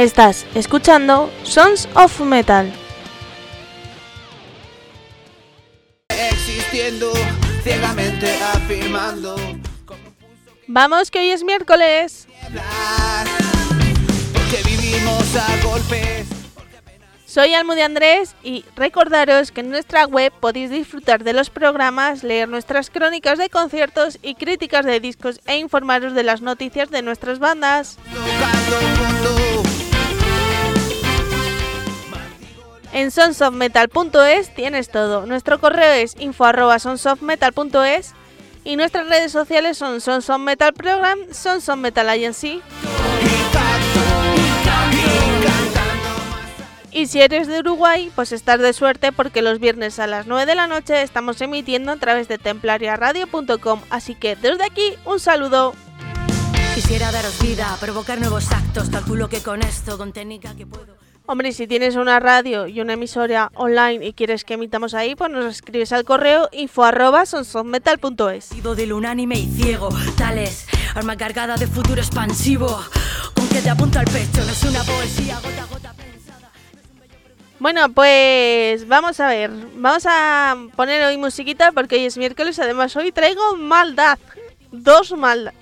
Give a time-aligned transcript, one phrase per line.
[0.00, 2.72] Estás escuchando Sons of Metal.
[6.08, 7.12] Existiendo,
[7.62, 9.36] ciegamente afirmando.
[10.66, 12.26] Vamos, que hoy es miércoles.
[14.32, 16.28] Porque vivimos a golpes.
[17.26, 22.48] Soy Almude Andrés y recordaros que en nuestra web podéis disfrutar de los programas, leer
[22.48, 27.38] nuestras crónicas de conciertos y críticas de discos e informaros de las noticias de nuestras
[27.38, 27.98] bandas.
[32.92, 35.26] En sonsofmetal.es tienes todo.
[35.26, 38.14] Nuestro correo es info@sonsofmetal.es
[38.64, 41.18] y nuestras redes sociales son Sons of Metal Program,
[41.76, 42.20] Metal.
[46.92, 50.44] Y si eres de Uruguay, pues estás de suerte porque los viernes a las 9
[50.44, 53.80] de la noche estamos emitiendo a través de templariaradio.com.
[53.90, 55.74] Así que desde aquí, un saludo.
[56.74, 60.99] Quisiera daros vida, provocar nuevos actos, calculo que con esto, con técnica que puedo...
[61.30, 65.30] Hombre, si tienes una radio y una emisora online y quieres que emitamos ahí, pues
[65.30, 71.68] nos escribes al correo info arroba Sido del unánime y ciego, tales, arma cargada de
[71.68, 72.66] futuro expansivo,
[73.36, 76.50] con que te apunta al pecho, no es una poesía gota a gota pensada.
[77.60, 82.96] Bueno, pues vamos a ver, vamos a poner hoy musiquita porque hoy es miércoles, además
[82.96, 84.18] hoy traigo maldad,
[84.72, 85.60] dos maldades,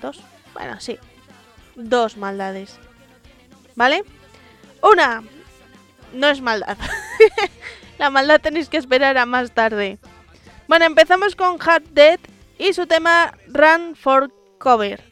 [0.00, 0.18] dos,
[0.54, 0.96] bueno, sí,
[1.76, 2.78] dos maldades,
[3.76, 4.02] ¿vale?
[4.82, 5.22] Una,
[6.12, 6.76] no es maldad.
[7.98, 9.98] La maldad tenéis que esperar a más tarde.
[10.68, 12.20] Bueno, empezamos con Hard Dead
[12.58, 15.09] y su tema Run for Cover.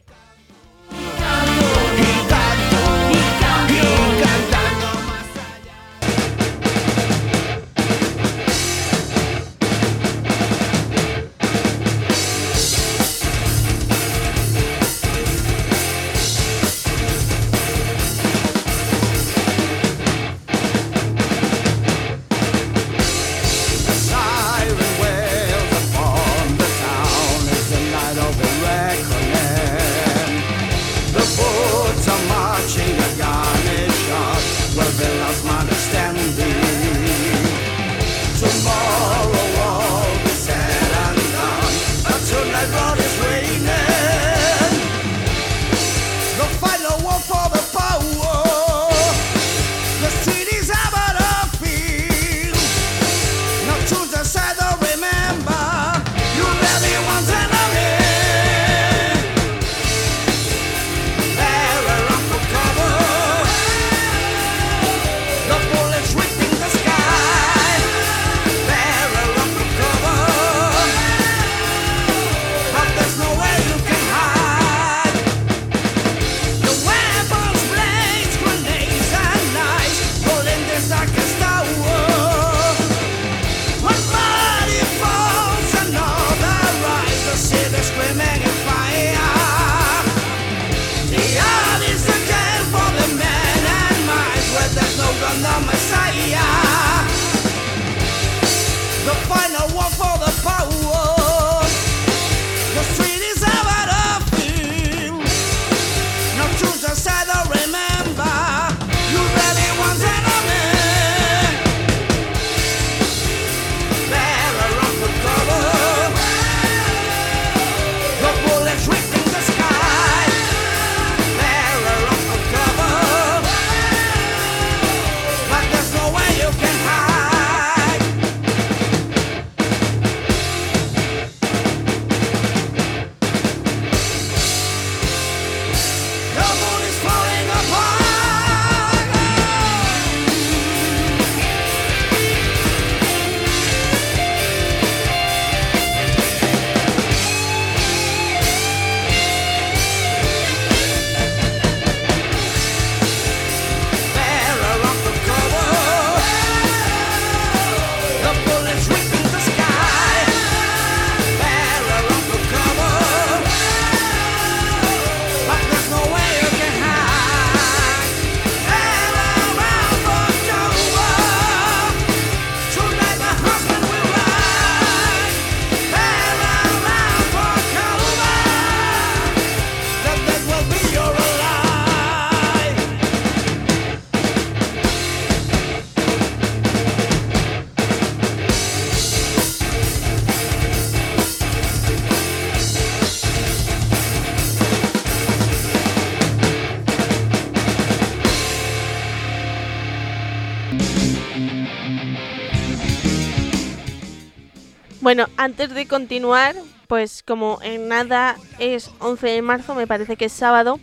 [205.09, 206.55] Bueno, antes de continuar,
[206.87, 210.79] pues como en nada es 11 de marzo, me parece que es sábado,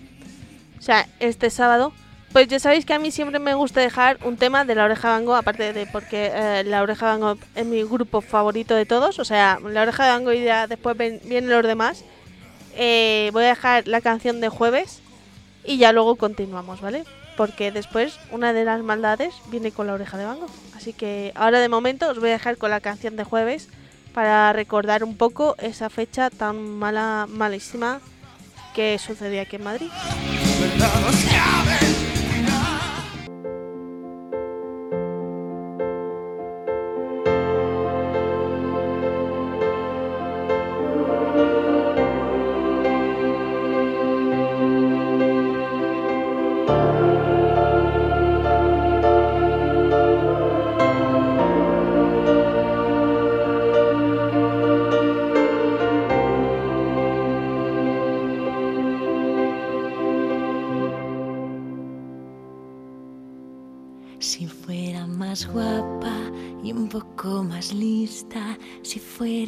[0.77, 1.93] o sea, este sábado,
[2.33, 5.11] pues ya sabéis que a mí siempre me gusta dejar un tema de la oreja
[5.11, 9.25] Bango, aparte de porque eh, la oreja Bango es mi grupo favorito de todos, o
[9.25, 12.03] sea, la oreja Bango y ya después vienen los demás.
[12.75, 15.03] Eh, voy a dejar la canción de jueves
[15.65, 17.05] y ya luego continuamos, ¿vale?
[17.37, 20.49] Porque después una de las maldades viene con la oreja de Bango.
[20.77, 23.69] Así que ahora de momento os voy a dejar con la canción de jueves
[24.17, 28.01] para recordar un poco esa fecha tan mala, malísima
[28.75, 29.91] que sucedía aquí en Madrid.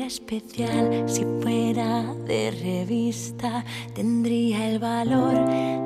[0.03, 3.65] Especial, si fuera de revista,
[3.95, 5.35] tendría el valor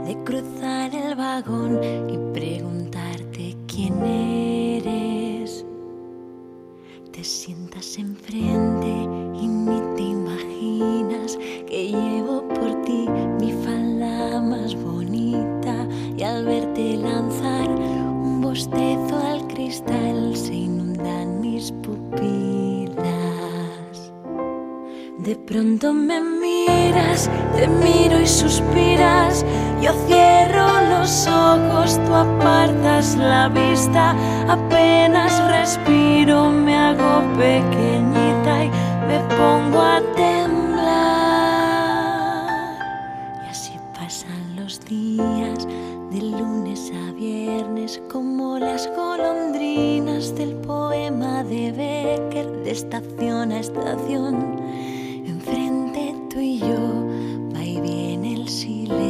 [0.05, 1.79] de cruzar el vagón
[2.09, 5.65] y preguntarte quién eres.
[7.13, 8.93] Te sientas enfrente
[9.41, 11.37] y ni te imaginas
[11.67, 13.07] que llevo por ti
[13.39, 15.87] mi falda más bonita
[16.17, 20.82] y al verte lanzar un bostezo al cristal inundan
[21.63, 23.03] mis pupilas.
[25.19, 29.45] De pronto me miras, te miro y suspiras.
[29.81, 34.17] Yo cierro los ojos, tú apartas la vista.
[34.49, 38.71] Apenas respiro, me hago pequeñita y
[39.07, 40.83] me pongo a temblar.
[43.45, 45.69] Y así pasan los días,
[46.11, 50.92] de lunes a viernes, como las golondrinas del Becker,
[52.73, 54.63] estación a estación
[56.33, 57.05] tú y yo
[57.55, 59.03] va y viene el silencio.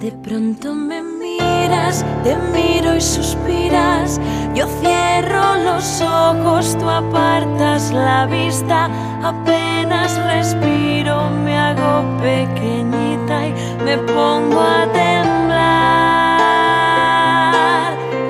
[0.00, 4.20] De pronto me miras, te miro y suspiras.
[4.54, 8.88] Yo cierro los ojos, tú apartas la vista.
[9.22, 15.74] Apenas respiro, me hago pequeñita y me pongo a temblar.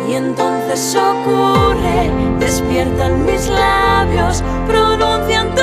[0.09, 2.11] Y entonces ocurre,
[2.75, 5.63] despiertan mis labios, pronuncian tu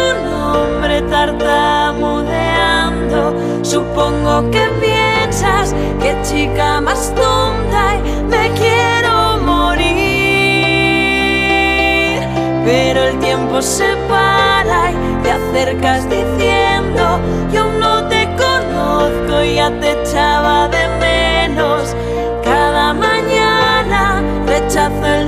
[1.10, 3.34] tartamudeando.
[3.64, 9.92] Supongo que piensas que chica más tonta y me quiero morir.
[12.64, 17.20] Pero el tiempo se para y te acercas diciendo:
[17.52, 21.94] Yo no te conozco y ya te echaba de menos.
[22.44, 25.21] Cada mañana rechazo el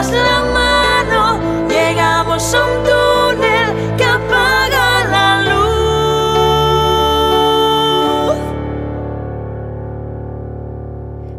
[0.00, 5.58] tomas la mano, llegamos a un túnel que apaga la luz.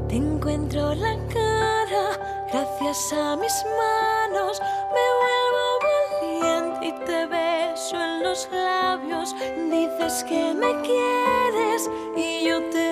[0.07, 2.19] Te encuentro la cara,
[2.51, 4.61] gracias a mis manos,
[4.95, 9.35] me vuelvo valiente y te beso en los labios
[9.71, 12.90] dices que me quieres y yo te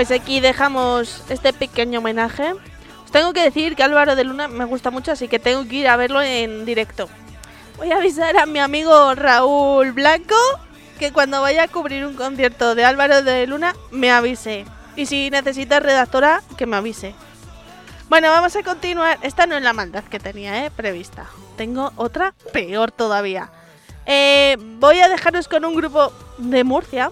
[0.00, 2.54] Pues aquí dejamos este pequeño homenaje.
[3.04, 5.76] Os tengo que decir que Álvaro de Luna me gusta mucho, así que tengo que
[5.76, 7.10] ir a verlo en directo.
[7.76, 10.34] Voy a avisar a mi amigo Raúl Blanco
[10.98, 14.64] que cuando vaya a cubrir un concierto de Álvaro de Luna me avise.
[14.96, 17.14] Y si necesitas redactora, que me avise.
[18.08, 19.18] Bueno, vamos a continuar.
[19.20, 20.70] Esta no es la maldad que tenía, ¿eh?
[20.70, 21.26] Prevista.
[21.58, 23.50] Tengo otra peor todavía.
[24.06, 27.10] Eh, voy a dejaros con un grupo de Murcia.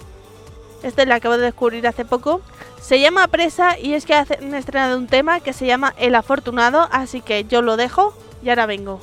[0.82, 2.40] Este lo acabo de descubrir hace poco.
[2.80, 6.88] Se llama Presa y es que han estrenado un tema que se llama El Afortunado.
[6.90, 9.00] Así que yo lo dejo y ahora vengo.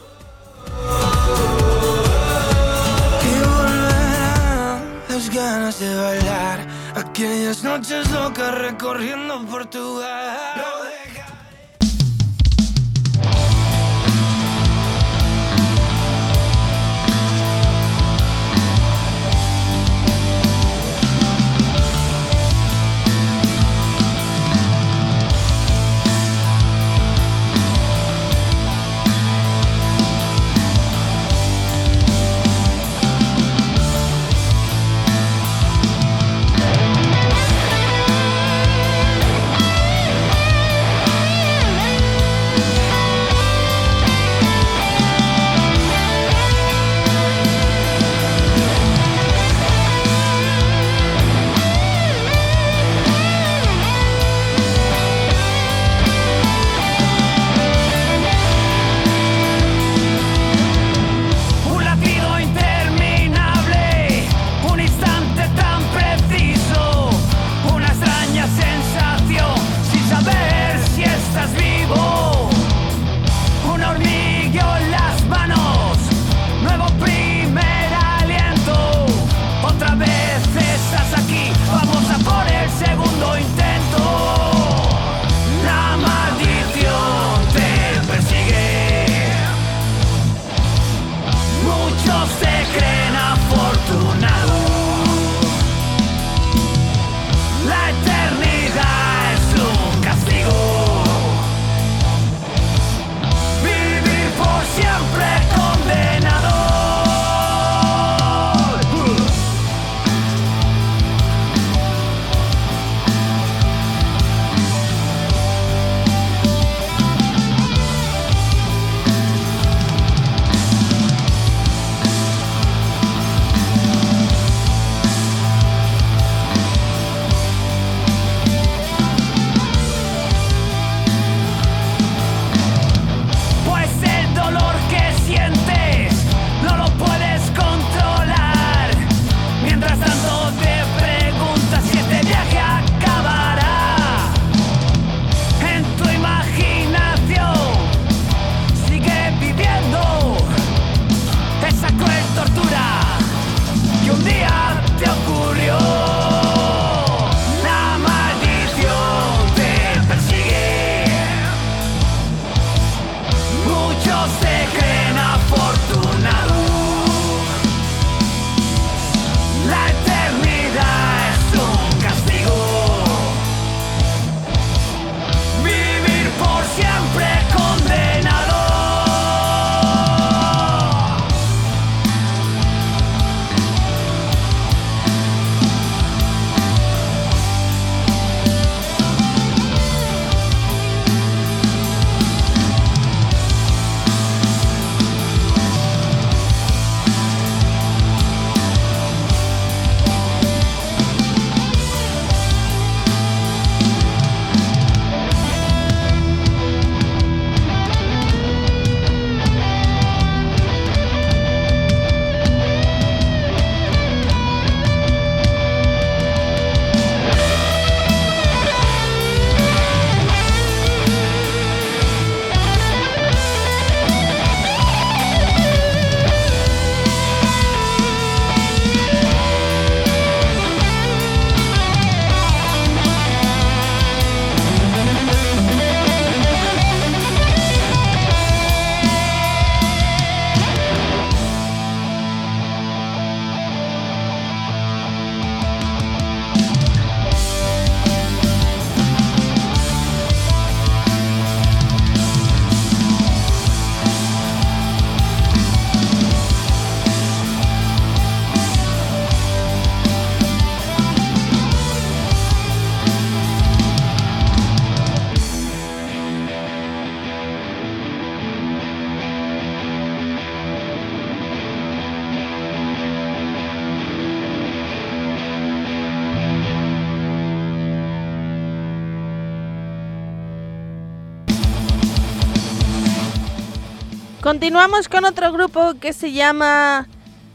[284.45, 287.07] Continuamos con otro grupo que se llama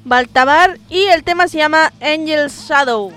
[0.05, 3.13] Baltabar y el tema se llama Angel Shadow.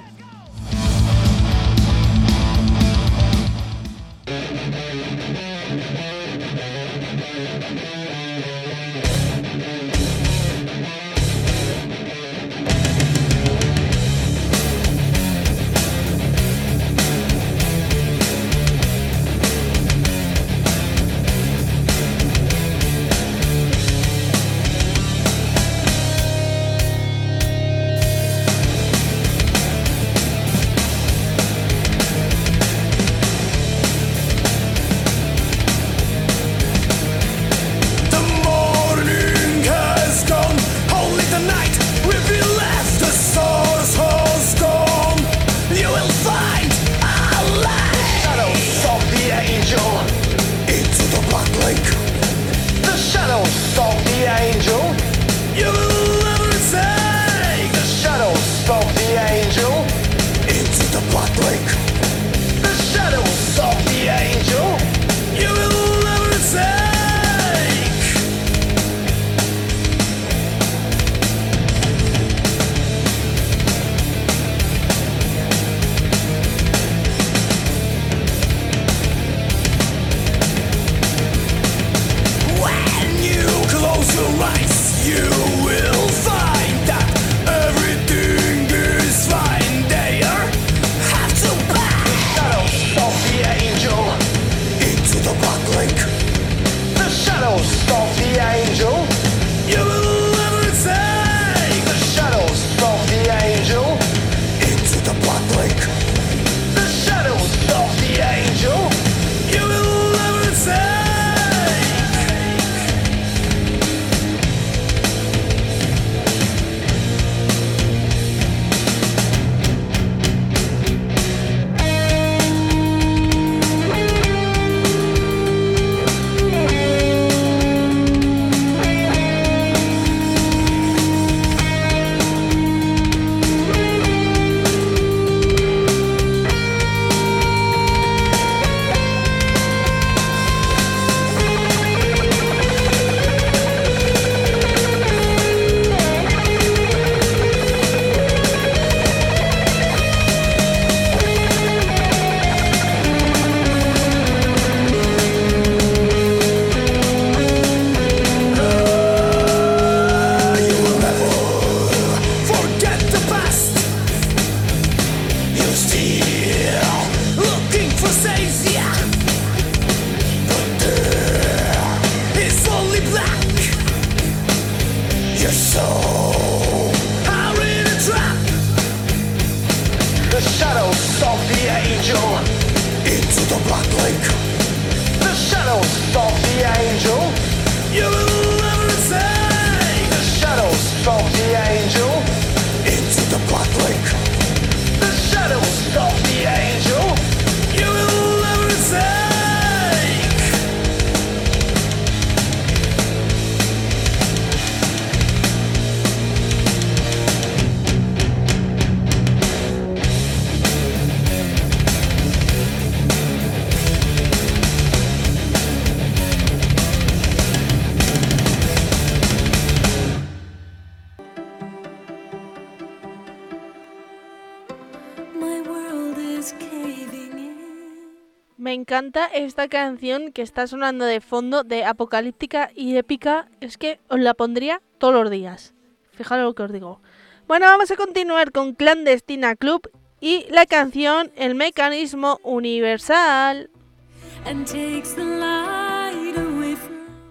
[228.94, 233.48] Encanta esta canción que está sonando de fondo de apocalíptica y épica.
[233.60, 235.74] Es que os la pondría todos los días.
[236.12, 237.02] Fijaros lo que os digo.
[237.48, 239.90] Bueno, vamos a continuar con Clandestina Club
[240.22, 243.72] y la canción El Mecanismo Universal.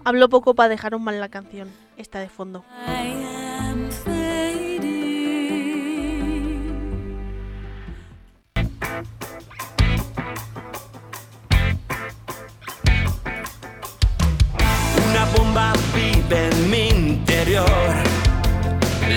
[0.03, 2.65] Hablo poco para dejaros mal la canción, esta de fondo.
[15.93, 17.93] Vive en mi interior.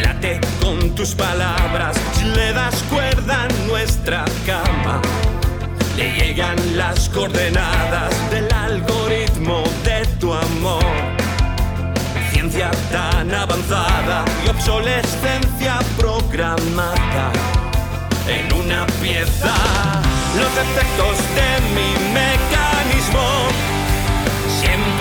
[0.03, 1.97] Late con tus palabras,
[2.35, 5.01] le das cuerda a nuestra cama.
[5.97, 10.85] Le llegan las coordenadas del algoritmo de tu amor.
[12.33, 17.33] Ciencia tan avanzada y obsolescencia programada
[18.29, 19.55] en una pieza.
[20.37, 23.56] Los efectos de mi mecanismo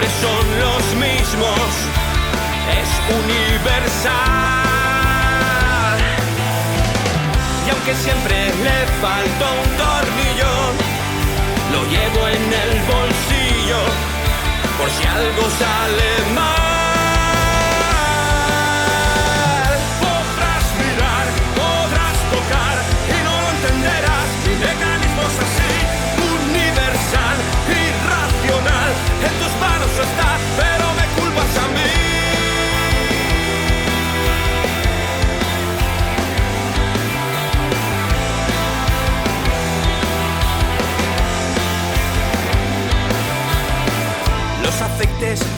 [0.03, 1.69] son los mismos
[2.79, 2.89] es
[3.23, 4.13] universal.
[7.65, 10.53] Y aunque siempre le falta un tornillo,
[11.71, 13.81] lo llevo en el bolsillo
[14.77, 16.64] por si algo sale mal.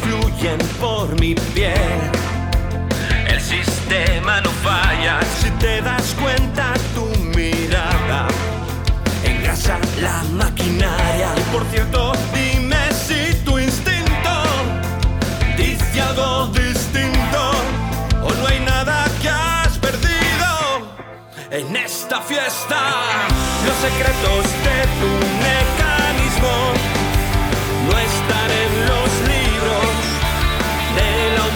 [0.01, 1.73] Fluyen por mi piel.
[3.27, 8.27] El sistema no falla si te das cuenta tu mirada.
[9.23, 11.29] Engrasa la maquinaria.
[11.35, 14.33] Y por cierto, dime si tu instinto
[15.57, 17.51] dice algo distinto
[18.23, 20.49] o no hay nada que has perdido
[21.51, 22.79] en esta fiesta.
[23.65, 25.11] Los secretos de tu
[25.47, 26.86] mecanismo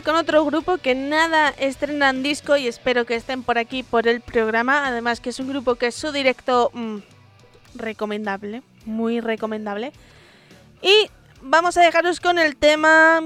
[0.00, 4.22] con otro grupo que nada estrenan disco y espero que estén por aquí por el
[4.22, 4.86] programa.
[4.86, 6.98] Además que es un grupo que es su directo mm,
[7.74, 9.92] recomendable, muy recomendable.
[10.80, 11.10] Y
[11.42, 13.20] vamos a dejaros con el tema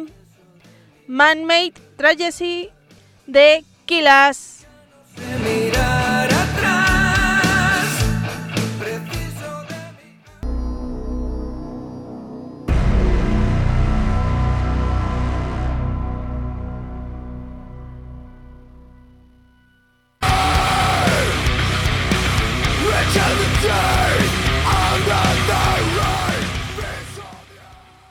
[1.06, 2.70] Man-Made Tragedy
[3.26, 4.66] de Kilas.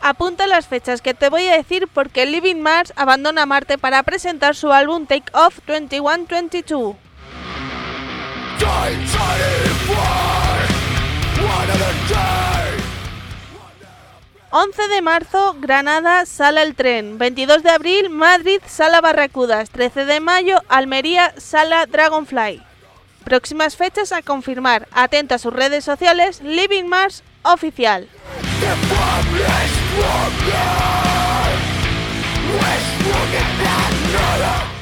[0.07, 4.55] Apunta las fechas que te voy a decir porque Living Mars abandona Marte para presentar
[4.55, 6.95] su álbum Take Off 2122.
[14.51, 17.17] 11 de marzo, Granada, Sala El Tren.
[17.17, 19.71] 22 de abril, Madrid, Sala Barracudas.
[19.71, 22.61] 13 de mayo, Almería, Sala Dragonfly.
[23.23, 24.87] Próximas fechas a confirmar.
[24.91, 28.07] Atenta a sus redes sociales, Living Mars Oficial.
[32.55, 34.74] Wish for me another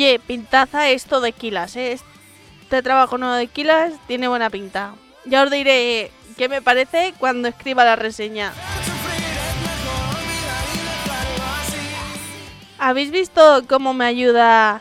[0.00, 1.92] Oye, pintaza esto de Kilas, ¿eh?
[1.92, 4.94] Este trabajo nuevo de Kilas tiene buena pinta.
[5.26, 8.54] Ya os diré qué me parece cuando escriba la reseña.
[12.78, 14.80] ¿Habéis visto cómo me ayuda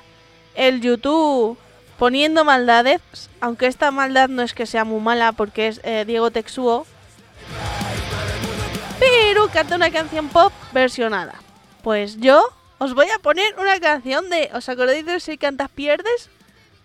[0.56, 1.58] el YouTube
[1.98, 3.02] poniendo maldades?
[3.42, 6.88] Aunque esta maldad no es que sea muy mala porque es eh, Diego Texuo.
[8.98, 11.34] Pero canta una canción pop versionada.
[11.84, 14.50] Pues yo os voy a poner una canción de...
[14.54, 16.30] ¿Os acordáis de Si cantas pierdes?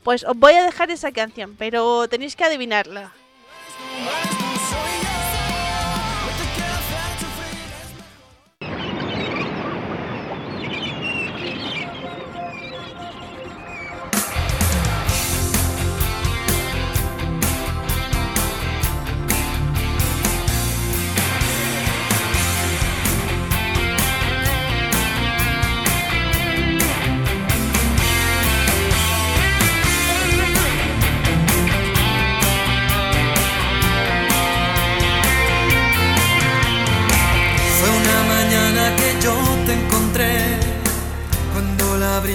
[0.02, 3.12] Pues os voy a dejar esa canción, pero tenéis que adivinarla.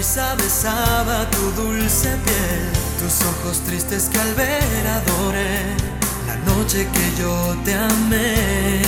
[0.00, 2.62] Brisa besaba tu dulce piel,
[2.98, 5.76] tus ojos tristes que al ver adoré,
[6.26, 8.80] la noche que yo te amé.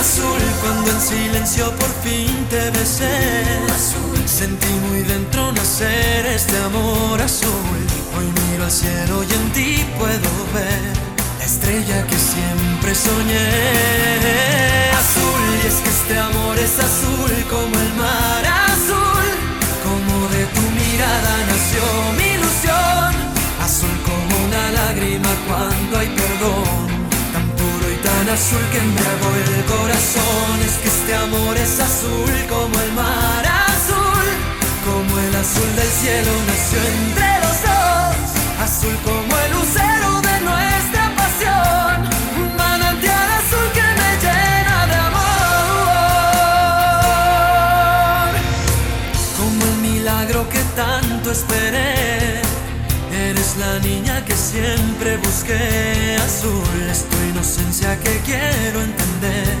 [0.00, 7.20] Azul cuando en silencio por fin te besé, azul sentí muy dentro nacer este amor
[7.20, 7.80] azul.
[8.16, 10.92] Hoy miro al cielo y en ti puedo ver
[11.38, 13.48] la estrella que siempre soñé.
[15.02, 18.55] Azul, y es que este amor es azul como el mar
[24.96, 26.86] lágrima cuando hay perdón,
[27.32, 30.60] tan puro y tan azul que embriagó el corazón.
[30.64, 34.26] Es que este amor es azul como el mar azul,
[34.84, 38.16] como el azul del cielo nació entre los dos.
[38.64, 41.96] Azul como el lucero de nuestra pasión,
[42.40, 45.26] un manantial azul que me llena de amor.
[49.38, 51.65] Como el milagro que tanto esperé,
[53.58, 56.16] la niña que siempre busqué.
[56.24, 59.56] Azul es tu inocencia que quiero entender.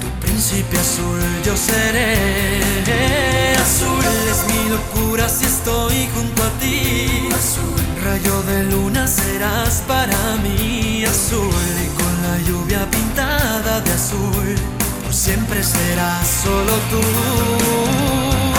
[0.00, 3.54] Tu príncipe azul yo seré.
[3.56, 7.28] Azul es mi locura si estoy junto a ti.
[7.32, 11.04] Azul, rayo de luna serás para mí.
[11.04, 14.54] Azul y con la lluvia pintada de azul.
[15.04, 17.02] Por siempre serás solo tú.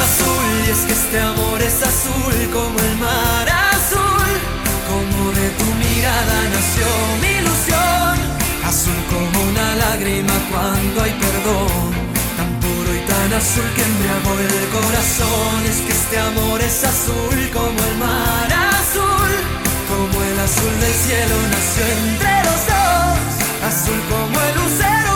[0.06, 3.45] Azul y es que este amor es azul como el mar
[5.32, 6.88] de tu mirada nació
[7.22, 8.16] mi ilusión.
[8.64, 11.92] Azul como una lágrima cuando hay perdón.
[12.38, 15.58] Tan puro y tan azul que embriagó el corazón.
[15.72, 19.32] Es que este amor es azul como el mar azul.
[19.90, 23.30] Como el azul del cielo nació entre los dos.
[23.70, 25.15] Azul como el lucero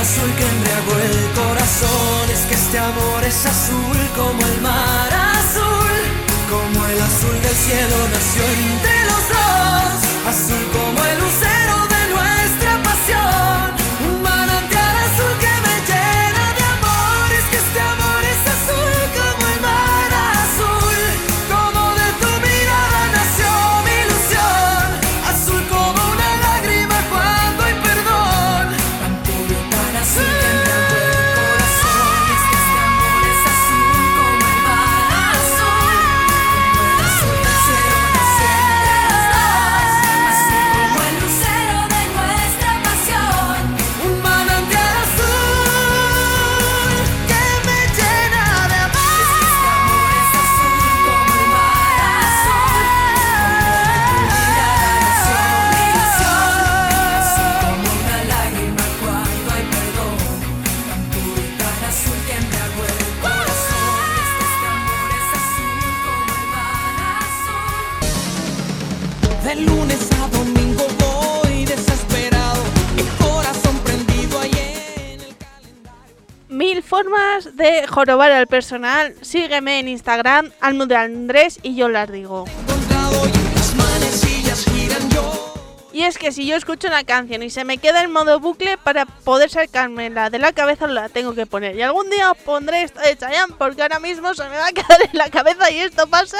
[0.00, 2.30] azul que embriagó el corazón.
[2.32, 5.96] Es que este amor es azul como el mar azul.
[6.48, 9.98] Como el azul del cielo nació entre los dos.
[10.32, 11.59] Azul como el lucero
[76.48, 82.44] Milf formas de jorobar al personal, sígueme en Instagram, Almude Andrés, y yo las digo.
[86.00, 88.78] Y es que si yo escucho una canción y se me queda en modo bucle,
[88.78, 91.76] para poder sacármela de la cabeza la tengo que poner.
[91.76, 94.72] Y algún día os pondré esta de Chayanne, porque ahora mismo se me va a
[94.72, 96.38] quedar en la cabeza y esto pasa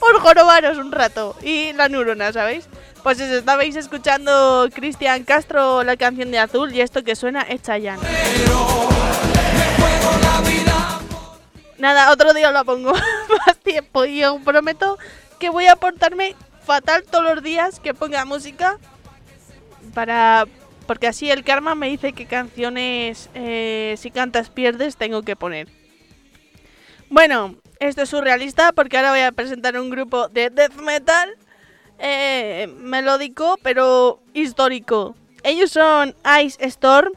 [0.00, 1.36] por jorobaros un rato.
[1.40, 2.68] Y la neurona, ¿sabéis?
[3.04, 7.62] Pues eso, estabais escuchando Cristian Castro la canción de Azul y esto que suena es
[7.62, 8.02] Chayanne.
[11.78, 12.92] Nada, otro día lo pongo
[13.46, 14.98] más tiempo y yo prometo
[15.38, 16.34] que voy a portarme
[16.66, 18.78] fatal todos los días que ponga música
[19.96, 20.46] para
[20.86, 25.68] porque así el karma me dice qué canciones eh, si cantas pierdes tengo que poner.
[27.08, 31.30] Bueno, esto es surrealista porque ahora voy a presentar un grupo de death metal
[31.98, 35.16] eh, melódico pero histórico.
[35.42, 37.12] Ellos son Ice Storm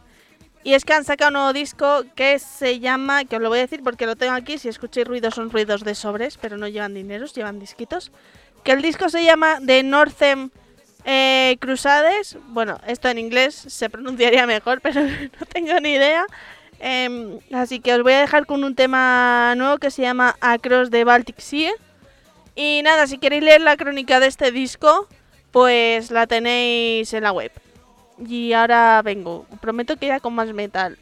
[0.64, 3.60] y es que han sacado un nuevo disco que se llama, que os lo voy
[3.60, 6.70] a decir porque lo tengo aquí, si escucháis ruidos son ruidos de sobres, pero no
[6.70, 8.14] llevan dineros, llevan disquitos.
[8.64, 10.54] Que el disco se llama The Northern
[11.12, 12.38] eh, Crusades.
[12.49, 16.26] Bueno, esto en inglés se pronunciaría mejor, pero no tengo ni idea.
[16.80, 20.91] Em, así que os voy a dejar con un tema nuevo que se llama Across
[20.91, 21.72] the Baltic Sea.
[22.55, 25.07] Y nada, si queréis leer la crónica de este disco,
[25.51, 27.51] pues la tenéis en la web.
[28.28, 29.47] Y ahora vengo.
[29.62, 30.97] Prometo que ya con más metal.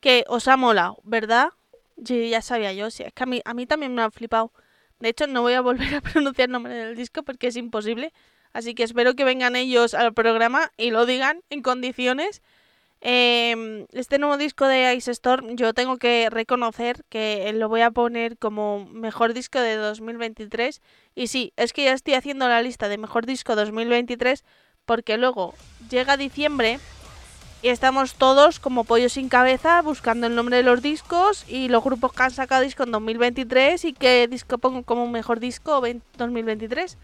[0.00, 1.50] Que os ha molado, ¿verdad?
[2.04, 4.52] Sí, ya sabía yo, sí, es que a mí, a mí también me ha flipado.
[4.98, 8.12] De hecho, no voy a volver a pronunciar el nombre del disco porque es imposible.
[8.52, 12.42] Así que espero que vengan ellos al programa y lo digan en condiciones.
[13.02, 17.90] Em, este nuevo disco de Ice Storm yo tengo que reconocer que lo voy a
[17.90, 20.82] poner como mejor disco de 2023.
[21.14, 24.44] Y sí, es que ya estoy haciendo la lista de mejor disco 2023
[24.84, 25.54] porque luego
[25.88, 26.80] llega diciembre
[27.62, 31.84] y estamos todos como pollos sin cabeza buscando el nombre de los discos y los
[31.84, 35.82] grupos que han sacado disco en 2023 y qué disco pongo como mejor disco
[36.16, 36.96] 2023.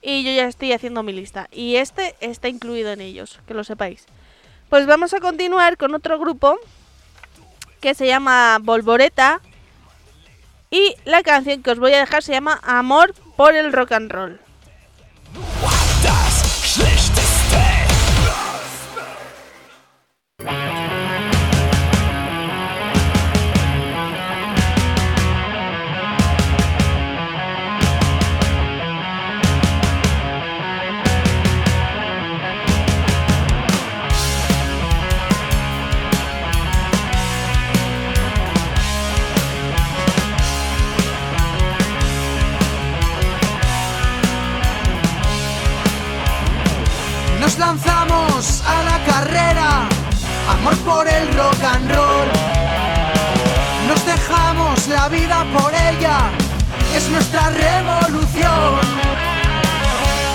[0.00, 1.48] Y yo ya estoy haciendo mi lista.
[1.52, 4.06] Y este está incluido en ellos, que lo sepáis.
[4.70, 6.56] Pues vamos a continuar con otro grupo
[7.80, 9.40] que se llama Volvoreta.
[10.70, 14.10] Y la canción que os voy a dejar se llama Amor por el Rock and
[14.10, 14.40] Roll.
[47.58, 49.88] Lanzamos a la carrera,
[50.48, 52.28] amor por el rock and roll.
[53.88, 56.30] Nos dejamos la vida por ella,
[56.94, 58.80] es nuestra revolución.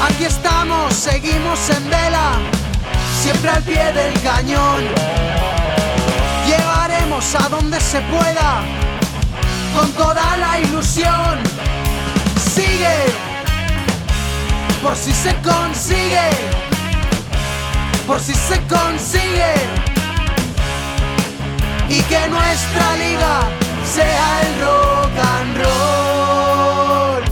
[0.05, 2.31] Aquí estamos, seguimos en vela,
[3.21, 4.81] siempre al pie del cañón.
[6.45, 8.61] Llegaremos a donde se pueda,
[9.75, 11.39] con toda la ilusión.
[12.53, 12.97] Sigue,
[14.81, 16.73] por si se consigue
[18.13, 19.53] por si se consigue
[21.89, 23.49] y que nuestra liga
[23.83, 27.23] sea el rock and roll.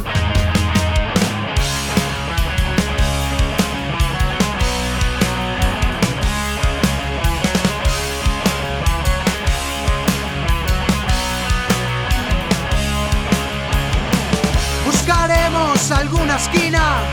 [14.87, 17.03] Buscaremos alguna esquina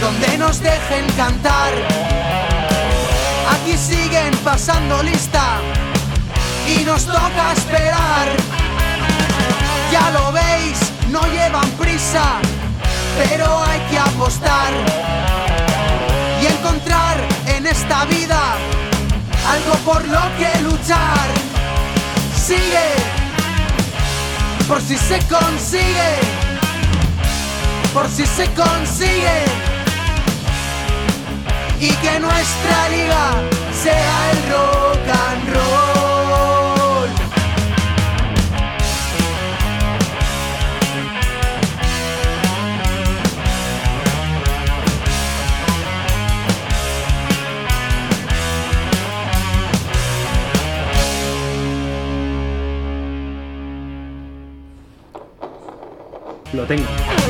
[0.00, 2.49] donde nos dejen cantar
[3.70, 5.60] Aquí siguen pasando lista
[6.66, 8.26] y nos toca esperar.
[9.92, 10.76] Ya lo veis,
[11.08, 12.40] no llevan prisa,
[13.16, 14.72] pero hay que apostar
[16.42, 17.16] y encontrar
[17.46, 18.56] en esta vida
[19.48, 21.28] algo por lo que luchar.
[22.34, 22.90] Sigue,
[24.66, 26.18] por si se consigue,
[27.94, 29.44] por si se consigue
[31.78, 35.90] y que nuestra liga sea el rock and roll.
[56.52, 57.29] Lo tengo.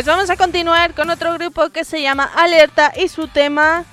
[0.00, 3.84] Pues vamos a continuar con otro grupo que se llama Alerta y su tema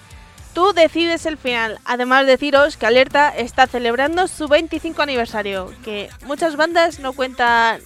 [0.53, 1.81] Tú decides el final.
[1.83, 7.81] Además deciros que Alerta está celebrando su 25 aniversario, que muchas bandas no cuentan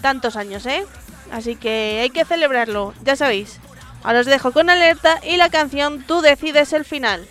[0.00, 0.86] tantos años, ¿eh?
[1.32, 3.58] Así que hay que celebrarlo, ya sabéis.
[4.04, 7.26] Ahora os dejo con Alerta y la canción Tú decides el final.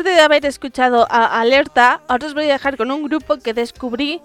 [0.00, 3.52] Después de haber escuchado a Alerta, ahora os voy a dejar con un grupo que
[3.52, 4.22] descubrí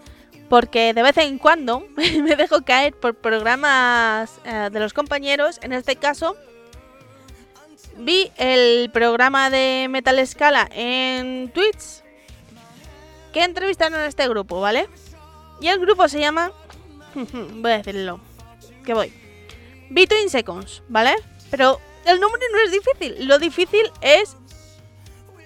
[0.48, 5.60] porque de vez en cuando me dejo caer por programas eh, de los compañeros.
[5.62, 6.38] En este caso,
[7.98, 12.04] vi el programa de Metal Scala en Twitch
[13.34, 14.88] que entrevistaron a este grupo, ¿vale?
[15.60, 16.54] Y el grupo se llama...
[17.16, 18.22] voy a decirlo,
[18.86, 19.12] que voy.
[19.90, 21.16] Between Seconds, ¿vale?
[21.52, 24.38] Pero el nombre no es difícil, lo difícil es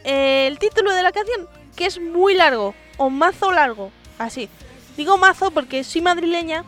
[0.04, 4.50] eh, el título de la canción, que es muy largo, o mazo largo, así.
[4.98, 6.64] Digo mazo porque soy madrileña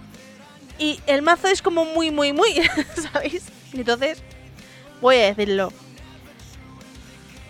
[0.80, 2.54] y el mazo es como muy, muy, muy,
[3.12, 3.44] ¿sabéis?
[3.74, 4.22] Entonces,
[5.02, 5.72] voy a decirlo.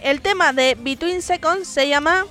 [0.01, 2.25] El tema de Between Seconds se llama...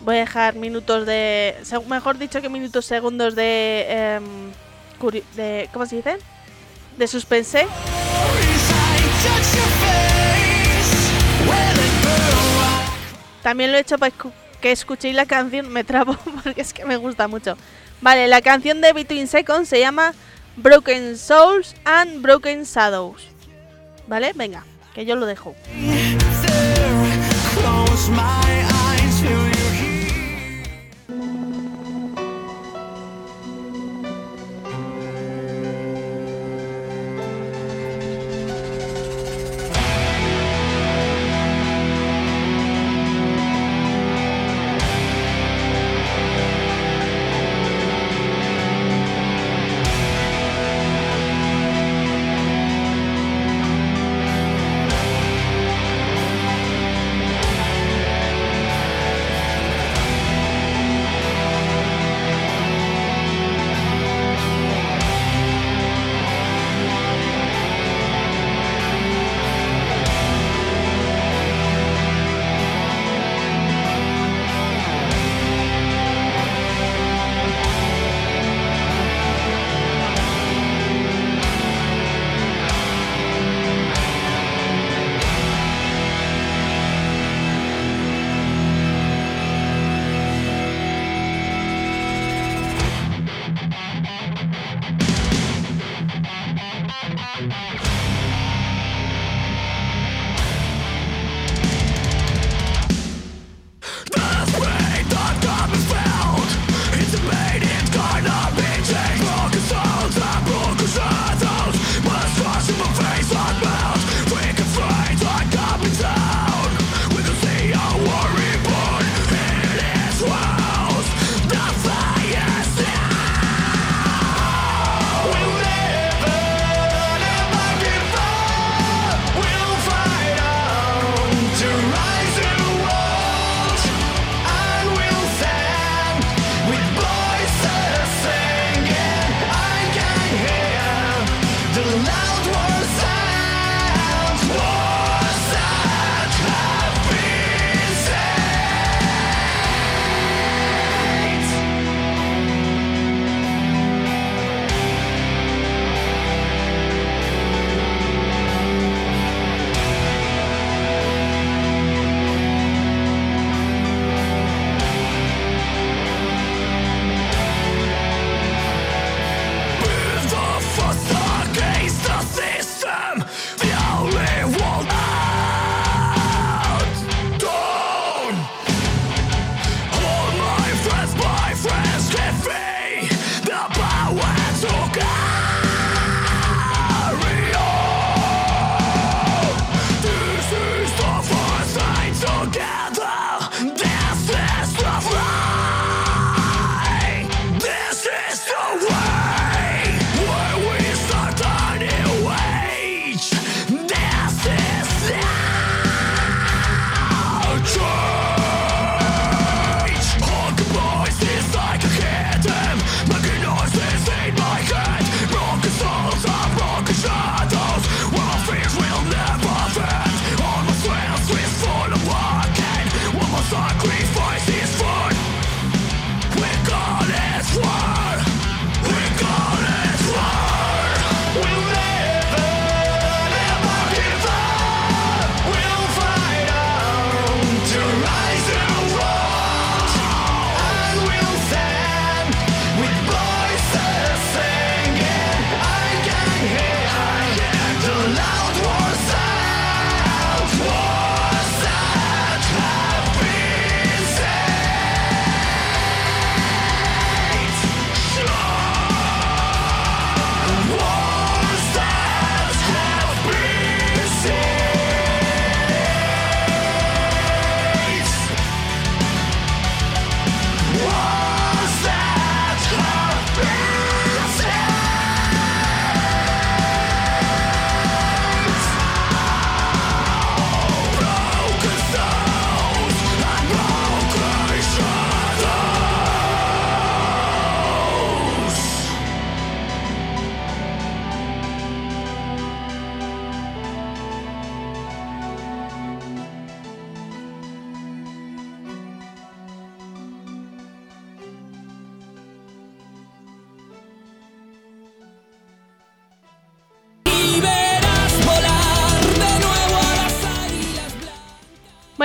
[0.00, 1.54] Voy a dejar minutos de...
[1.86, 4.18] Mejor dicho que minutos, segundos de...
[4.98, 6.16] curi- de ¿Cómo se dice?
[6.96, 7.66] De suspense.
[13.42, 14.12] También lo he hecho para
[14.60, 17.56] que escuchéis la canción, me trabo porque es que me gusta mucho.
[18.00, 20.14] Vale, la canción de Between Seconds se llama
[20.56, 23.26] Broken Souls and Broken Shadows.
[24.06, 24.32] ¿Vale?
[24.34, 24.64] Venga,
[24.94, 25.54] que yo lo dejo.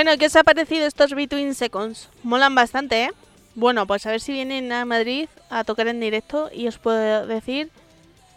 [0.06, 2.10] Bueno, ¿qué os ha parecido estos Between Seconds?
[2.22, 3.12] Molan bastante, ¿eh?
[3.56, 7.26] Bueno, pues a ver si vienen a Madrid a tocar en directo y os puedo
[7.26, 7.72] decir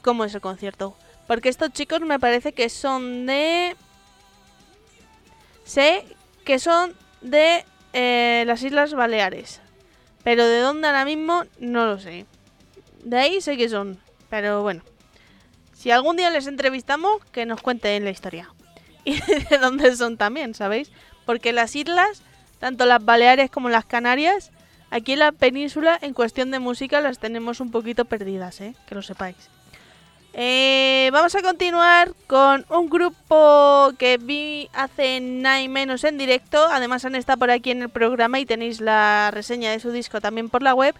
[0.01, 0.97] cómo es el concierto.
[1.27, 3.77] Porque estos chicos me parece que son de...
[5.65, 6.07] Sé
[6.47, 9.61] que son de eh, las Islas Baleares.
[10.25, 12.25] Pero de dónde ahora mismo no lo sé.
[13.05, 13.99] De ahí sé que son.
[14.31, 14.81] Pero bueno.
[15.75, 18.55] Si algún día les entrevistamos, que nos cuenten la historia.
[19.05, 20.91] Y de dónde son también, ¿sabéis?
[21.29, 22.23] Porque las islas,
[22.59, 24.51] tanto las Baleares como las Canarias,
[24.89, 28.75] aquí en la península, en cuestión de música, las tenemos un poquito perdidas, ¿eh?
[28.87, 29.37] Que lo sepáis.
[30.33, 36.67] Eh, vamos a continuar con un grupo que vi hace nada y menos en directo.
[36.71, 40.23] Además han estado por aquí en el programa y tenéis la reseña de su disco
[40.23, 40.95] también por la web.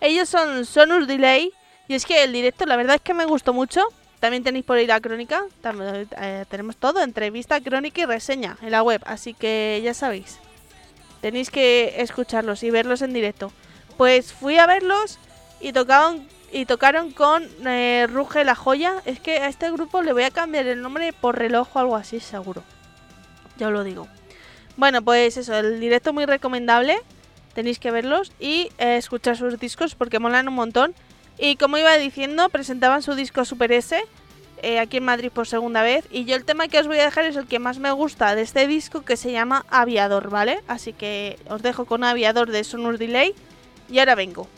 [0.00, 1.52] Ellos son Sonus Delay.
[1.86, 3.82] Y es que el directo la verdad es que me gustó mucho.
[4.20, 5.44] También tenéis por ahí la crónica.
[5.64, 9.00] Eh, tenemos todo, entrevista, crónica y reseña en la web.
[9.06, 10.38] Así que ya sabéis.
[11.20, 13.52] Tenéis que escucharlos y verlos en directo.
[13.96, 15.18] Pues fui a verlos
[15.60, 19.02] y tocaban y tocaron con eh, Ruge la Joya.
[19.04, 21.96] Es que a este grupo le voy a cambiar el nombre por reloj o algo
[21.96, 22.62] así, seguro.
[23.56, 24.08] Ya os lo digo.
[24.76, 26.98] Bueno, pues eso, el directo muy recomendable.
[27.54, 30.94] Tenéis que verlos y eh, escuchar sus discos porque molan un montón.
[31.38, 34.02] Y como iba diciendo, presentaban su disco Super S
[34.62, 36.04] eh, aquí en Madrid por segunda vez.
[36.10, 38.34] Y yo el tema que os voy a dejar es el que más me gusta
[38.34, 40.60] de este disco que se llama Aviador, ¿vale?
[40.66, 43.34] Así que os dejo con Aviador de Sonus Delay.
[43.88, 44.48] Y ahora vengo.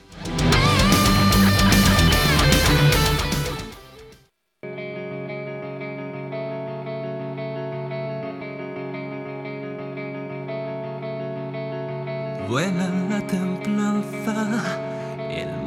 [12.48, 14.79] Vuela la templanza,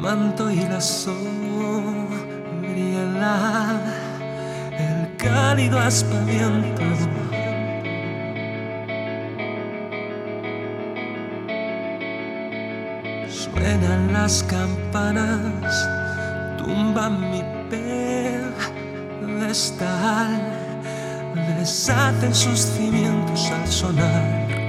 [0.04, 1.24] manto y la sobriedad,
[4.78, 6.82] el cálido aspaviento.
[13.30, 15.88] Suenan las campanas,
[16.58, 17.42] tumban mi
[19.22, 20.38] pedestal,
[21.58, 24.63] deshacen sus cimientos al sonar.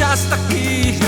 [0.00, 0.98] Está aquí,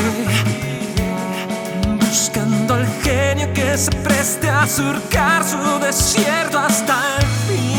[1.98, 7.71] buscando al genio que se preste a surcar su desierto hasta el fin.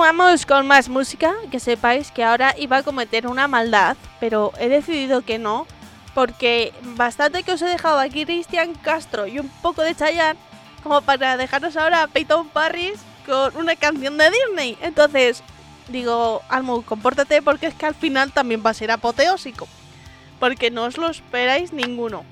[0.00, 4.70] Continuamos con más música, que sepáis que ahora iba a cometer una maldad, pero he
[4.70, 5.66] decidido que no,
[6.14, 10.40] porque bastante que os he dejado aquí Cristian Castro y un poco de Chayanne,
[10.82, 14.78] como para dejaros ahora a Peyton Parris con una canción de Disney.
[14.80, 15.42] Entonces,
[15.88, 19.68] digo, Almu, compórtate porque es que al final también va a ser apoteósico,
[20.38, 22.24] porque no os lo esperáis ninguno.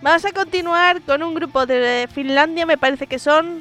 [0.00, 3.60] Vamos a continuar con un grupo de Finlandia, me parece que son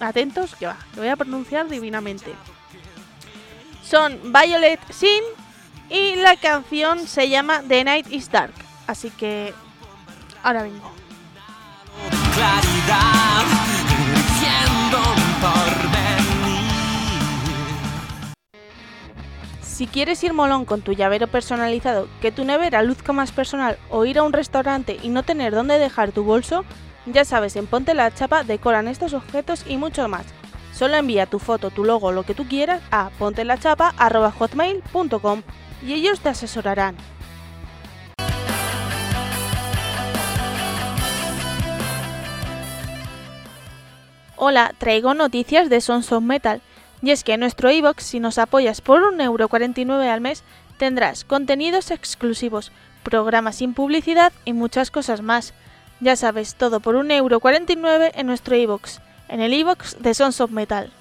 [0.00, 2.34] atentos, que va, lo voy a pronunciar divinamente.
[3.94, 5.22] Son Violet Sin
[5.88, 8.52] y la canción se llama The Night is Dark.
[8.88, 9.54] Así que
[10.42, 10.90] ahora vengo.
[12.34, 13.44] Claridad,
[19.62, 24.04] Si quieres ir molón con tu llavero personalizado, que tu nevera luzca más personal o
[24.06, 26.64] ir a un restaurante y no tener dónde dejar tu bolso,
[27.06, 30.26] ya sabes, en Ponte la Chapa decoran estos objetos y mucho más.
[30.74, 35.42] Solo envía tu foto, tu logo, lo que tú quieras a pontelachapa.hotmail.com
[35.86, 36.96] y ellos te asesorarán.
[44.36, 46.60] Hola, traigo noticias de Sons of Metal.
[47.02, 50.42] Y es que en nuestro iBox, si nos apoyas por 1,49€ al mes,
[50.76, 52.72] tendrás contenidos exclusivos,
[53.04, 55.54] programas sin publicidad y muchas cosas más.
[56.00, 60.92] Ya sabes, todo por 1,49€ en nuestro iBox, en el iBox de Sons of Metal.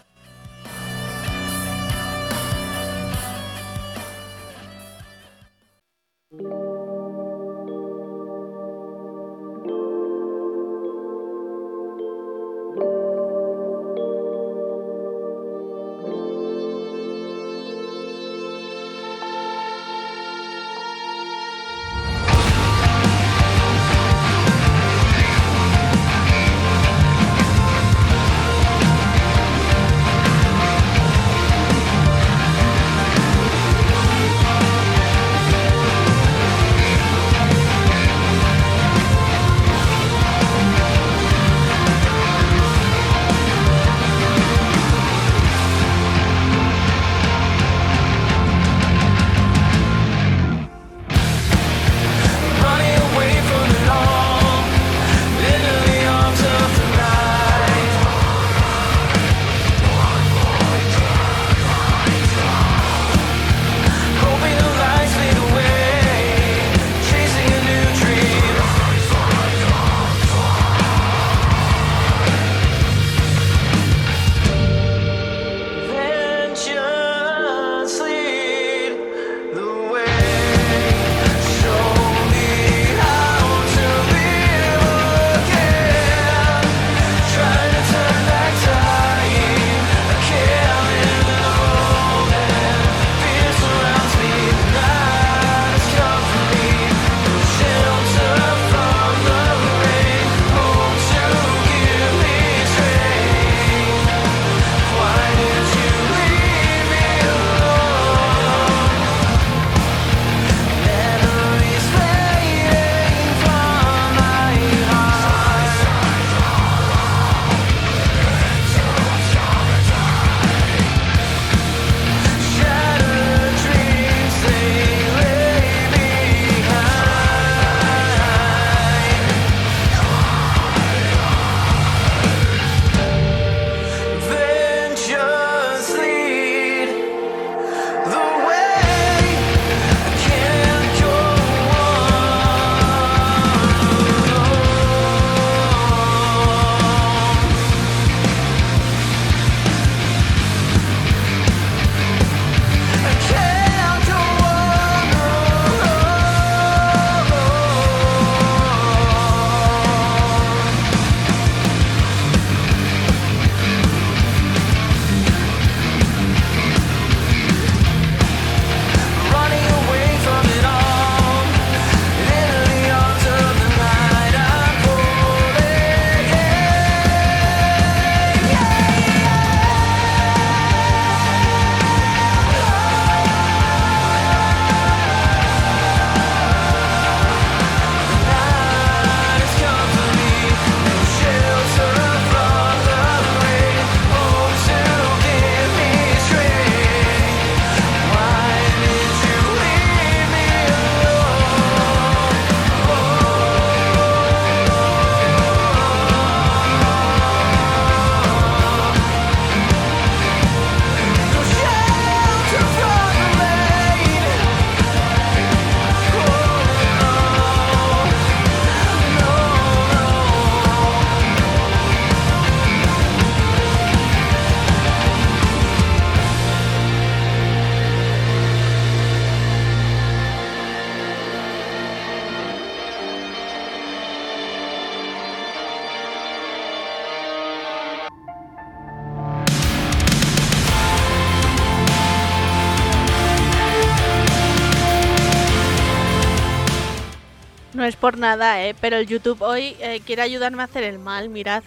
[248.03, 248.75] Por nada, ¿eh?
[248.81, 251.63] Pero el YouTube hoy eh, quiere ayudarme a hacer el mal, mirad.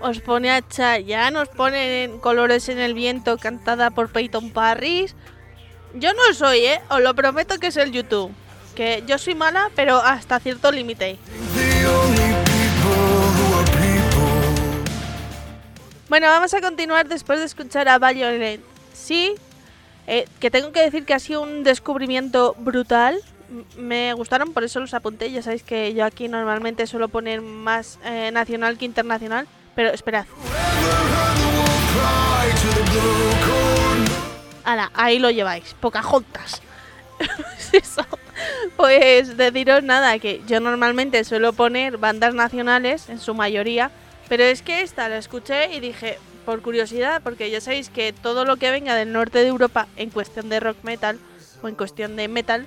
[0.00, 5.16] Os pone a Chayanne, os pone en Colores en el Viento cantada por Peyton Parris.
[5.94, 6.80] Yo no soy, ¿eh?
[6.88, 8.32] Os lo prometo que es el YouTube.
[8.76, 11.18] Que yo soy mala, pero hasta cierto límite.
[16.08, 18.60] Bueno, vamos a continuar después de escuchar a Violet.
[18.94, 19.34] Sí,
[20.06, 23.20] eh, que tengo que decir que ha sido un descubrimiento brutal.
[23.76, 25.30] Me gustaron, por eso los apunté.
[25.30, 29.46] Ya sabéis que yo aquí normalmente suelo poner más eh, nacional que internacional.
[29.74, 30.26] Pero esperad.
[34.94, 35.74] Ahí lo lleváis.
[35.80, 36.62] Pocahontas.
[37.72, 38.06] Eso.
[38.76, 43.90] Pues deciros nada, que yo normalmente suelo poner bandas nacionales, en su mayoría,
[44.28, 48.44] pero es que esta la escuché y dije, por curiosidad, porque ya sabéis que todo
[48.44, 51.18] lo que venga del norte de Europa en cuestión de rock metal
[51.62, 52.66] o en cuestión de metal,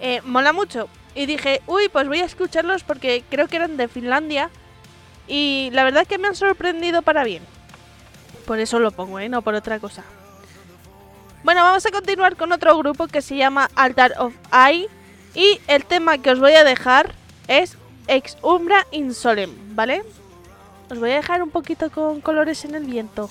[0.00, 0.88] eh, mola mucho.
[1.14, 4.50] Y dije, uy, pues voy a escucharlos porque creo que eran de Finlandia
[5.26, 7.42] y la verdad que me han sorprendido para bien.
[8.46, 9.28] Por eso lo pongo, ¿eh?
[9.28, 10.04] no por otra cosa.
[11.42, 14.88] Bueno, vamos a continuar con otro grupo que se llama Altar of Eye.
[15.34, 17.14] Y el tema que os voy a dejar
[17.48, 17.76] es
[18.08, 20.02] Ex Umbra Insolem, ¿vale?
[20.90, 23.30] Os voy a dejar un poquito con colores en el viento.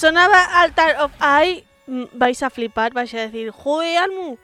[0.00, 1.64] Sonaba Altar of Eye.
[1.86, 4.38] Mm, Vais a flipar, vais a decir, ¡Joder, Almu!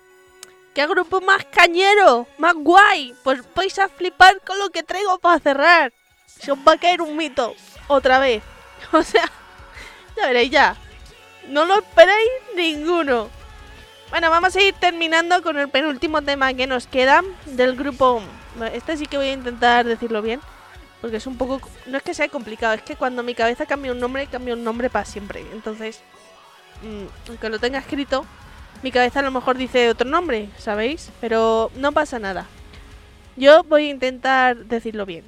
[0.74, 2.26] ¡Qué grupo más cañero!
[2.36, 3.14] ¡Más guay!
[3.24, 5.92] Pues vais a flipar con lo que traigo para cerrar.
[6.26, 7.54] Se os va a caer un mito.
[7.88, 8.42] Otra vez.
[8.92, 9.24] O sea,
[10.16, 10.76] ya veréis ya.
[11.48, 13.28] No lo esperéis ninguno.
[14.10, 18.22] Bueno, vamos a ir terminando con el penúltimo tema que nos queda del grupo.
[18.72, 20.40] Este sí que voy a intentar decirlo bien.
[21.00, 21.60] Porque es un poco...
[21.86, 24.64] No es que sea complicado, es que cuando mi cabeza cambia un nombre, cambia un
[24.64, 25.44] nombre para siempre.
[25.52, 26.00] Entonces,
[26.82, 28.24] mm, aunque lo tenga escrito,
[28.82, 31.10] mi cabeza a lo mejor dice otro nombre, ¿sabéis?
[31.20, 32.46] Pero no pasa nada.
[33.36, 35.24] Yo voy a intentar decirlo bien.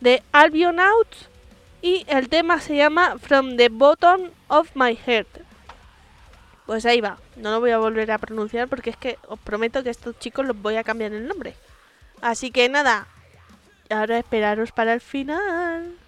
[0.00, 1.28] De Albionauts
[1.82, 5.28] y el tema se llama From the Bottom of My Heart.
[6.66, 9.82] Pues ahí va, no lo voy a volver a pronunciar porque es que os prometo
[9.82, 11.54] que estos chicos los voy a cambiar el nombre.
[12.20, 13.08] Así que nada,
[13.92, 16.01] ahora esperaros para el final.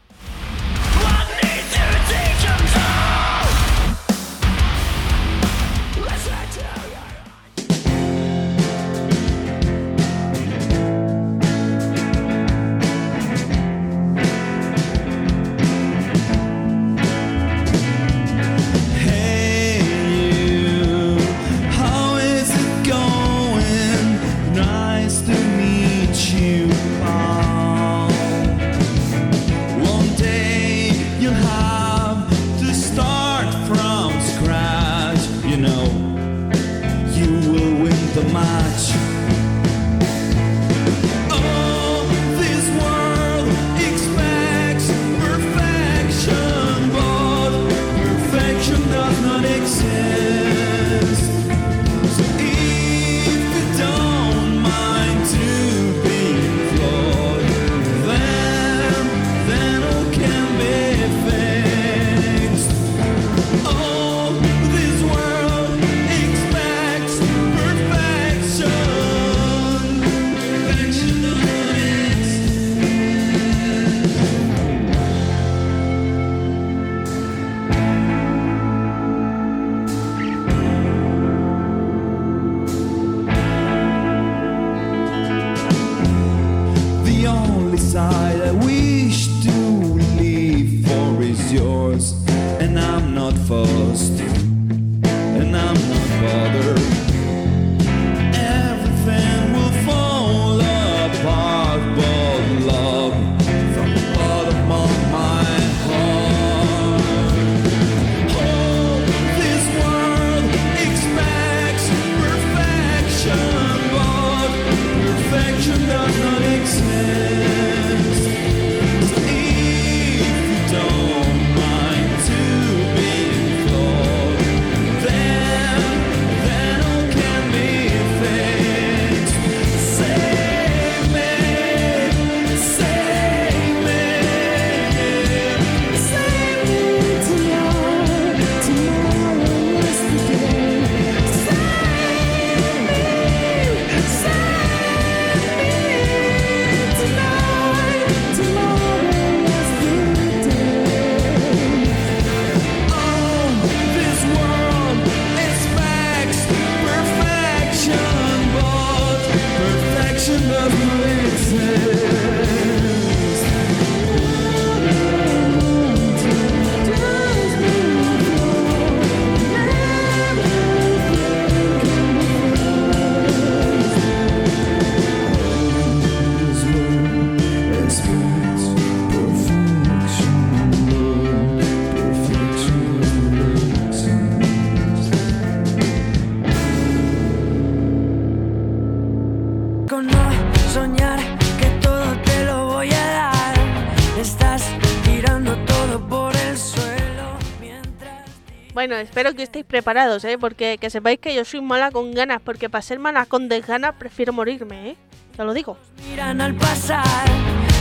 [198.95, 200.39] Bueno, espero que estéis preparados, ¿eh?
[200.39, 203.97] Porque que sepáis que yo soy mala con ganas, porque para ser mala con desganas
[203.99, 204.97] prefiero morirme, ¿eh?
[205.37, 205.77] Ya lo digo.
[206.09, 207.27] miran al pasar.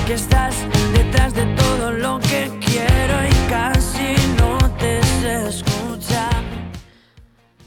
[0.07, 0.55] Que estás
[0.91, 4.99] detrás de todo lo que quiero y casi no te.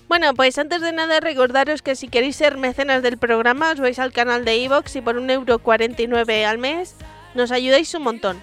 [0.08, 4.00] Bueno, pues antes de nada recordaros que si queréis ser mecenas del programa os vais
[4.00, 6.96] al canal de iVoox y por 1,49€ al mes
[7.36, 8.42] nos ayudáis un montón.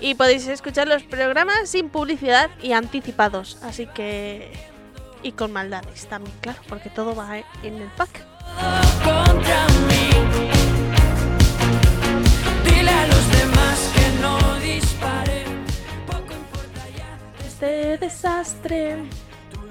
[0.00, 3.58] Y podéis escuchar los programas sin publicidad y anticipados.
[3.62, 4.52] Así que...
[5.22, 8.24] Y con maldades también, claro, porque todo va en el pack.
[9.02, 10.10] contra mí.
[12.64, 15.64] Dile a los demás que no disparen.
[16.06, 17.18] Poco importa ya.
[17.44, 18.98] este desastre.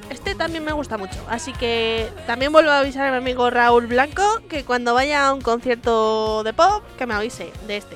[0.09, 3.87] Este también me gusta mucho, así que también vuelvo a avisar a mi amigo Raúl
[3.87, 7.95] Blanco que cuando vaya a un concierto de pop, que me avise de este.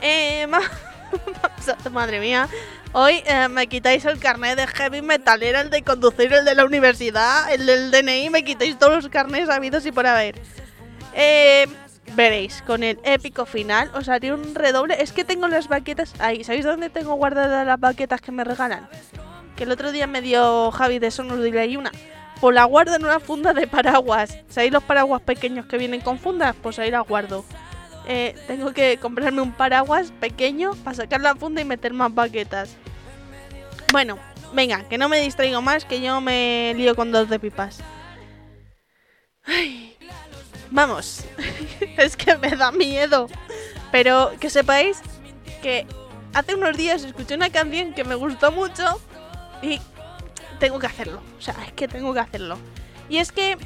[0.00, 0.46] Eh,
[1.92, 2.48] madre mía,
[2.92, 6.64] hoy eh, me quitáis el carnet de heavy metalera, el de conducir, el de la
[6.64, 10.40] universidad, el del DNI, me quitáis todos los carnets habidos y por haber.
[11.14, 11.66] Eh,
[12.14, 15.02] veréis, con el épico final os haré un redoble.
[15.02, 16.44] Es que tengo las baquetas ahí.
[16.44, 18.88] ¿Sabéis dónde tengo guardadas las baquetas que me regalan?
[19.56, 21.90] Que el otro día me dio Javi de Sonus y una.
[22.40, 24.38] Pues la guardo en una funda de paraguas.
[24.48, 26.54] ¿Sabéis los paraguas pequeños que vienen con fundas?
[26.62, 27.44] Pues ahí las guardo.
[28.10, 32.74] Eh, tengo que comprarme un paraguas pequeño para sacar la funda y meter más baquetas.
[33.92, 34.18] Bueno,
[34.54, 37.80] venga, que no me distraigo más, que yo me lío con dos de pipas.
[39.44, 39.94] Ay,
[40.70, 41.26] vamos,
[41.98, 43.28] es que me da miedo.
[43.92, 45.02] Pero que sepáis
[45.62, 45.86] que
[46.32, 48.84] hace unos días escuché una canción que me gustó mucho
[49.60, 49.80] y
[50.58, 51.20] tengo que hacerlo.
[51.38, 52.56] O sea, es que tengo que hacerlo.
[53.10, 53.58] Y es que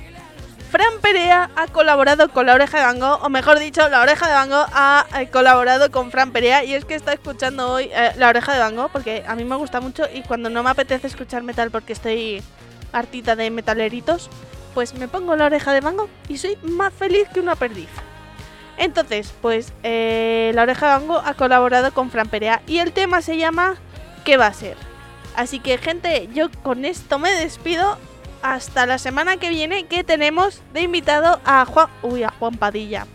[0.72, 4.32] Fran Perea ha colaborado con La Oreja de Van o mejor dicho, La Oreja de
[4.32, 6.64] Van ha eh, colaborado con Fran Perea.
[6.64, 9.56] Y es que está escuchando hoy eh, La Oreja de Van porque a mí me
[9.56, 12.42] gusta mucho y cuando no me apetece escuchar metal porque estoy
[12.90, 14.30] hartita de metaleritos,
[14.72, 15.96] pues me pongo La Oreja de Van
[16.26, 17.90] y soy más feliz que una perdiz.
[18.78, 23.20] Entonces, pues eh, La Oreja de Van ha colaborado con Fran Perea y el tema
[23.20, 23.74] se llama
[24.24, 24.78] ¿Qué va a ser?
[25.36, 27.98] Así que gente, yo con esto me despido
[28.42, 33.06] hasta la semana que viene que tenemos de invitado a Juan, uy, a Juan Padilla.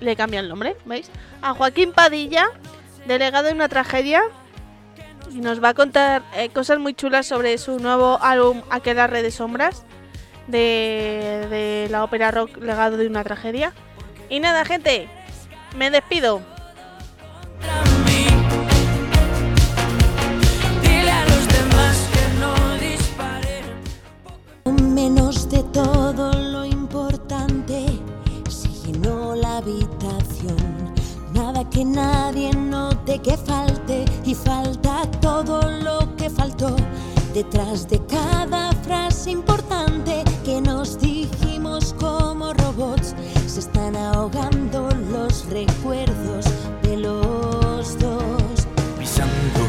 [0.00, 1.10] Le cambia el nombre, ¿veis?
[1.42, 2.48] A Joaquín Padilla,
[3.06, 4.22] delegado de una tragedia
[5.30, 9.30] y nos va a contar eh, cosas muy chulas sobre su nuevo álbum Aquelarre de
[9.30, 9.84] sombras
[10.46, 13.72] de, de la ópera rock Legado de una tragedia.
[14.28, 15.08] Y nada, gente,
[15.76, 16.40] me despido.
[25.50, 27.86] De todo lo importante
[28.48, 30.56] se llenó la habitación.
[31.32, 36.74] Nada que nadie note que falte y falta todo lo que faltó.
[37.32, 43.14] Detrás de cada frase importante que nos dijimos como robots,
[43.46, 46.46] se están ahogando los recuerdos
[46.82, 48.66] de los dos.
[48.98, 49.62] pisando,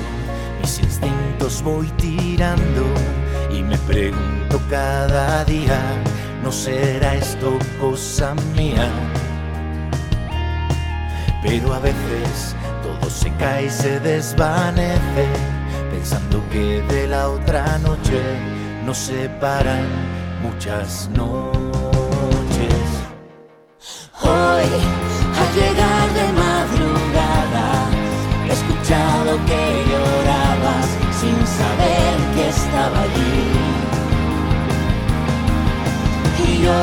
[0.62, 5.80] mis instintos voy tirando y me pregunto cada día,
[6.44, 8.90] ¿no será esto cosa mía?
[11.42, 15.28] Pero a veces todo se cae y se desvanece,
[15.92, 18.22] pensando que de la otra noche
[18.86, 19.86] nos separan
[20.42, 21.48] muchas noches.
[24.22, 24.70] Hoy,
[25.40, 27.90] al llegar de madrugada,
[28.48, 29.67] he escuchado que
[31.28, 33.40] sin saber que estaba allí.
[36.48, 36.82] Y yo,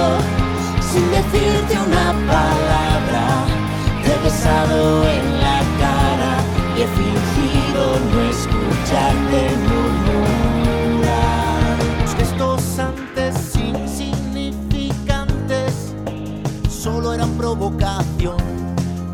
[0.91, 3.25] sin decirte una palabra,
[4.03, 4.79] te he besado
[5.16, 6.33] en la cara
[6.77, 11.77] y he fingido no escucharte murmurar.
[12.03, 15.73] Los gestos antes insignificantes
[16.69, 18.43] solo eran provocación.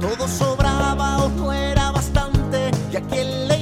[0.01, 3.60] Todo sobraba o no era bastante y a quien le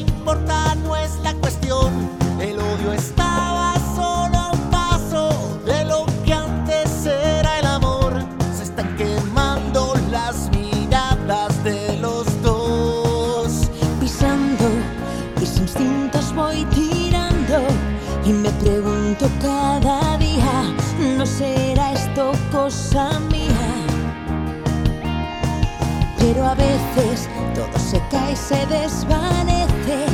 [28.31, 30.07] y se desvanece,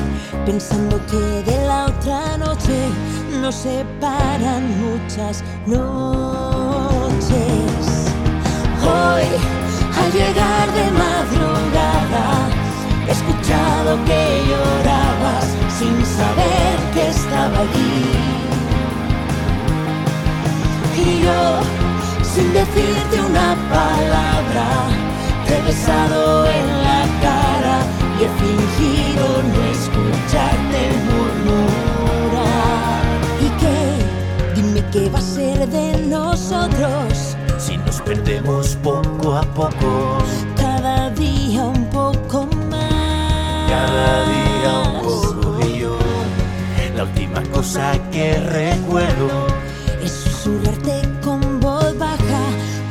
[0.47, 2.89] pensando que de la otra noche
[3.41, 5.85] nos separan muchas noches.
[8.83, 9.27] Hoy,
[10.01, 12.27] al llegar de madrugada,
[13.09, 15.47] he escuchado que llorabas
[15.79, 18.05] sin saber que estaba allí.
[20.97, 21.43] Y yo,
[22.23, 24.67] sin decirte una palabra,
[25.47, 26.94] te he besado en la
[28.19, 33.03] y he fingido no escucharte murmurar.
[33.41, 33.79] ¿Y qué?
[34.61, 37.37] Dime qué va a ser de nosotros.
[37.59, 40.19] Si nos perdemos poco a poco,
[40.57, 43.71] Cada día un poco más.
[43.71, 45.97] cada día un poco y yo,
[46.97, 49.47] la última cosa que recuerdo
[50.03, 52.43] Es susurrarte con voz baja.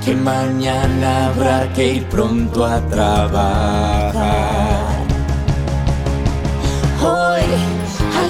[0.04, 4.73] que mañana habrá que ir pronto a trabajar.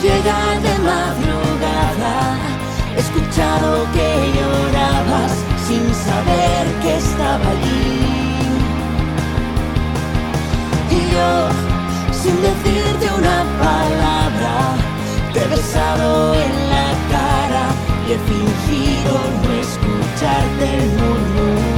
[0.04, 2.38] llegar de madrugada,
[2.94, 5.32] he escuchado que llorabas
[5.66, 8.04] sin saber que estaba allí.
[10.92, 11.32] Y yo,
[12.22, 14.56] sin decirte una palabra,
[15.34, 17.66] te he besado en la cara
[18.06, 21.73] y he fingido no escucharte el.